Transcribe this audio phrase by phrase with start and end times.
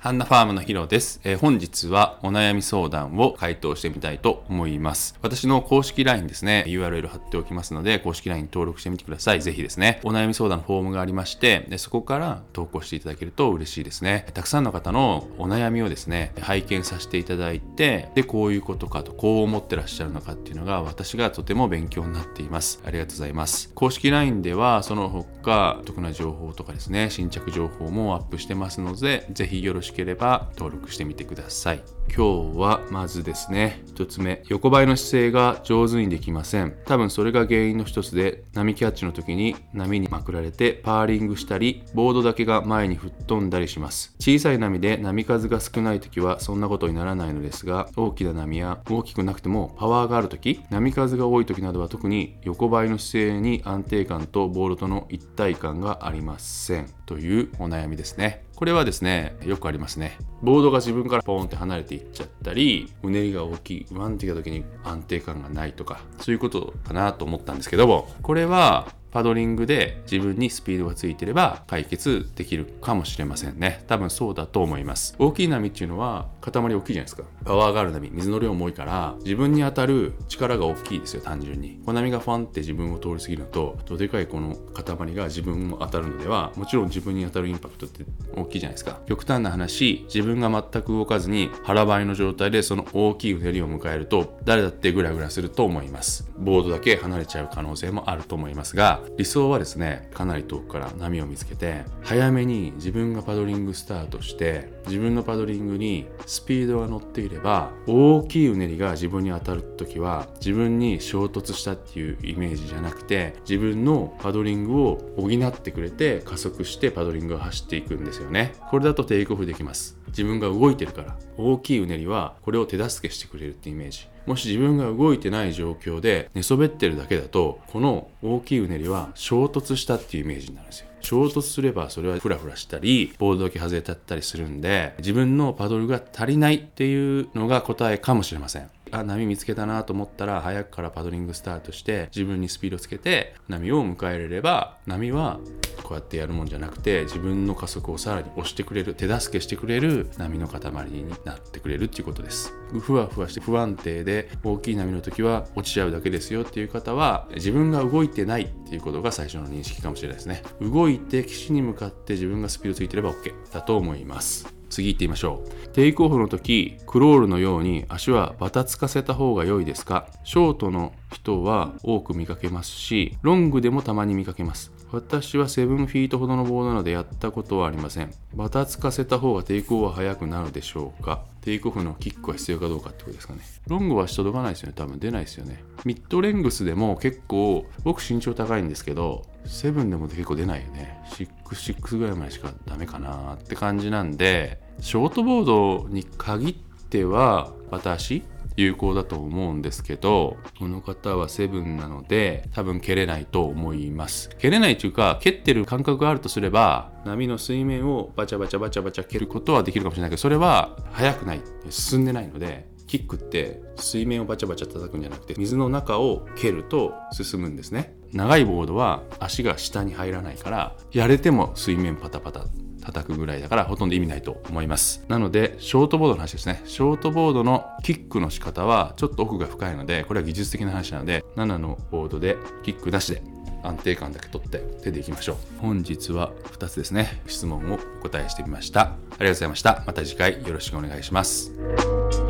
[0.00, 5.14] ハンナファームのヒロです、えー、本日はお悩み相談を回答してみたいと思います。
[5.20, 9.42] 私の公式 LINE ですね、URL 貼っておきますので、公式 LINE 登録してみてください。
[9.42, 14.24] ぜひですね、お悩み相談のフォームがありまして、でそこから投稿していただけると嬉しいですね。
[14.32, 22.80] たくさんの方のお悩みをですね、拝見させていただいて、で、こういうことかと、こう思ってらっしゃるのかっていうのが、私がとても勉強になっています。
[22.86, 23.70] ありがとうございます。
[23.74, 31.82] 公式 LINE では、その他、得な情報とかですね、新着情報もアップしてますので、ぜひよろしくければ登録してみてください。
[32.16, 36.74] 今日はまずですね、1つ目、横ばいの姿勢が上手にできません。
[36.86, 44.14] 多分それが原因の一つで、波キャッチの時に波にまくられてパーリングしたり、ボードだけが前に吹っ飛んだりします。
[44.18, 56.88] 小さい波で波数が少ない時はそんなことにならないのですが、大きな波や大きくなくてもパワーがある時、波数が多い時などは特に横ばいの姿勢に安定感とボールとの一体感がありません。
[57.06, 58.44] というお悩みですね。
[58.60, 60.18] これはですね、よくありますね。
[60.42, 73.82] ボードが自分からポーンって離れていっちゃったり、うねりが大きい、不安定な時に安定感がないとか、そういうことかなと思ったんですけども、これはパドリングで自分にスピードがついてれば解決できるかもしれませんね。
[73.88, 75.16] 多分そうだと思います。
[75.18, 77.22] 大きい波っていうのは塊大きいじゃないですか。
[77.44, 81.80] パワーがある波、水の量も多いから自分に当たる力が大きいですよ、単純に。
[81.84, 89.00] 小波がファンって自分を通り過ぎると、どでかいこの塊が自分も当たるのでは、もちろん自分に当たるインパクトって大きいじゃないですか。
[89.06, 96.30] 極端な話、自分が全く動かずに腹ばいの状態でその大きいうねりを迎えると、誰だってグラグラすると思います。
[96.38, 118.52] ボードだけ離れちゃう可能性もあると思いますが、理想はですねかなり遠くから波を見つけて早めに自分がパドリングスタートして自分のパドリングにスピードが乗っていれば大きいうねりが自分に当たる時は自分に衝突したっていうイメージじゃなくて自分のパドリングを補ってくれて加速してパドリングが走っていくんですよね。
[118.70, 119.98] これだとテイクオフできます。
[120.06, 121.16] 自分が動いてるから。
[121.36, 124.06] 大きいうねりはこれを手助けしてくれるってイメージ。
[124.26, 130.89] もし自分が動いてない状況で寝そべってるだけだとこの大きいうねりは衝突したっていうイメージになるんですよ。
[131.00, 138.70] 衝突すればそれはフラフラしたりボードだけ外れたったりするんで自分のパドルが足りないっていうのが答えかもしれません。
[138.92, 145.40] あ波見つけたなと思ったら早くからパドリングスタートして自分にスピードつけて波を迎えれれば波は
[145.82, 152.52] こうやってやるもんじゃなくて自分の加速をさらに押してくれる手助けしてくれる波の塊になってくれるっていうことです。
[152.80, 160.42] ふわふわして不安定で大きい波の時は落ちちゃうだけですよっていう方は自分が動いてないっていうことが最初の認識かもしれないですね。
[160.60, 164.59] 動いて岸に向かって自分がスピードついてれば OK だと思います。
[164.70, 165.68] 次行ってみましょう。
[165.68, 170.06] テイクオフの時クロールのように足はバタつかせた方が良いですか？
[170.24, 174.72] ショートの人は多く見かけますしロングでもたまに見かけます。
[174.92, 178.12] 私は7フィートほどの棒なのでやったことはありません。
[178.34, 181.22] バタつかせた方がテイクオフは速くなるでしょうか。
[181.42, 183.40] テイクオフのキックは必要かどうかってことですかね。
[183.68, 184.74] ロングは届かないですよね。
[184.76, 185.62] 多分出ないですよね。
[185.84, 191.00] ミッドレングスでも結構僕身長高いんですけど7でも結構出ないよね。
[191.44, 196.54] 66ぐらいまでしかダメかなって感じなんでショートボードに限っ
[196.88, 198.22] ては私
[198.60, 204.30] 有効だと思うんですけどこの方は7なので多分蹴れないと思います。
[204.38, 217.94] 蹴れないというか蹴ってる感覚があるとすれば波の水面をバチャバチャバチャバチャ蹴ることはできるかもしれないけどそれは速くない進んでないのでキックって水面をバチャバチャ叩くんじゃなくて水の中を蹴ると進むんですね。
[218.12, 222.46] 長いボードは足が下に入らないからやれても水面パタパタ。
[222.80, 225.04] 叩くぐらいだからほとんど意味ないと思います。
[225.08, 226.62] なのでショートボードの話ですね。
[226.64, 233.22] ショートボードのキックの仕方はちょっと奥が深いのでこれは技術的な話なので7のボードでキックなしで
[233.62, 235.36] 安定感だけ取って手でいきましょう。
[235.60, 237.20] 本日は2つですね。
[237.26, 238.82] 質問をお答えしてみました。
[238.82, 239.84] ありがとうございました。
[239.86, 241.52] また次回よろしくお願いします「